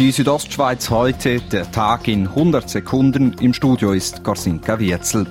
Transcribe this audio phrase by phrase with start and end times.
[0.00, 3.36] Die Südostschweiz heute, der Tag in 100 Sekunden.
[3.40, 5.24] Im Studio ist Gorsinka Wirzel.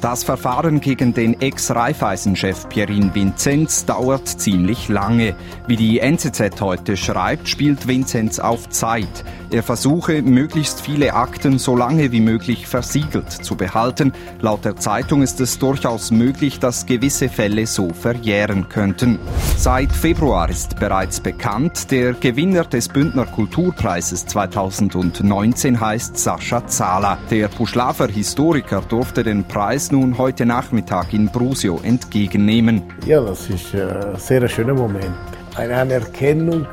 [0.00, 5.34] Das Verfahren gegen den Ex-Raiffeisen-Chef Pierin Vinzenz dauert ziemlich lange.
[5.66, 9.24] Wie die NZZ heute schreibt, spielt Vinzenz auf Zeit.
[9.50, 14.14] Er versuche, möglichst viele Akten so lange wie möglich versiegelt zu behalten.
[14.40, 19.18] Laut der Zeitung ist es durchaus möglich, dass gewisse Fälle so verjähren könnten.
[19.60, 27.18] Seit Februar ist bereits bekannt, der Gewinner des Bündner Kulturpreises 2019 heißt Sascha Zahler.
[27.28, 32.84] Der Puschlafer Historiker durfte den Preis nun heute Nachmittag in Brusio entgegennehmen.
[33.04, 35.16] Ja, das ist ein sehr schöner Moment.
[35.56, 36.64] Eine Anerkennung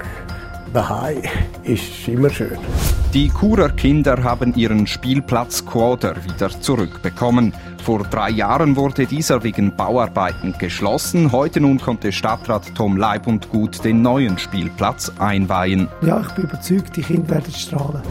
[0.71, 1.23] daheim
[1.63, 2.59] ist immer schön.
[3.15, 7.51] Die Churer Kinder haben ihren Spielplatz Quader wieder zurückbekommen.
[7.81, 11.31] Vor drei Jahren wurde dieser wegen Bauarbeiten geschlossen.
[11.31, 15.87] Heute nun konnte Stadtrat Tom Leib und Gut den neuen Spielplatz einweihen.
[16.01, 18.01] Ja, ich bin überzeugt, die Kinder werden strahlen.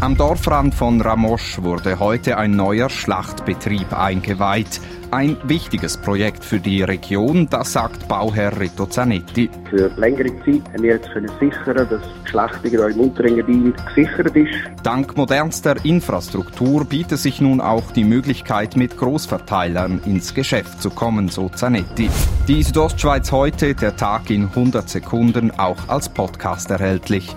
[0.00, 4.80] Am Dorfrand von Ramosch wurde heute ein neuer Schlachtbetrieb eingeweiht.
[5.10, 9.48] Ein wichtiges Projekt für die Region, das sagt Bauherr Rito Zanetti.
[9.70, 14.52] Für längere Zeit haben wir jetzt können sichern, dass die Schlachtung im Unterengadin gesichert ist.
[14.82, 21.28] Dank modernster Infrastruktur bietet sich nun auch die Möglichkeit, mit Großverteilern ins Geschäft zu kommen,
[21.28, 22.10] so Zanetti.
[22.48, 27.36] Die Südostschweiz heute, der Tag in 100 Sekunden, auch als Podcast erhältlich.